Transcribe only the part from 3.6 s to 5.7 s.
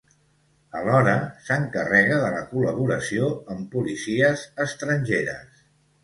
policies estrangeres.